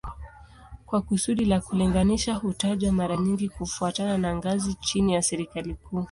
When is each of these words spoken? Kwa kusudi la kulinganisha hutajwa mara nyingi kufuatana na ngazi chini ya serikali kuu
Kwa 0.85 1.01
kusudi 1.01 1.45
la 1.45 1.61
kulinganisha 1.61 2.33
hutajwa 2.35 2.91
mara 2.91 3.17
nyingi 3.17 3.49
kufuatana 3.49 4.17
na 4.17 4.35
ngazi 4.35 4.73
chini 4.73 5.13
ya 5.13 5.21
serikali 5.21 5.73
kuu 5.75 5.99